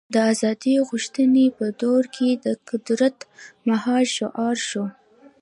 د 0.13 0.15
ازادۍ 0.31 0.75
غوښتنې 0.89 1.45
په 1.57 1.65
دور 1.81 2.03
کې 2.15 2.29
د 2.45 2.47
قدرت 2.69 3.17
مهار 3.67 4.03
شعار 4.15 4.57
شو. 4.69 4.85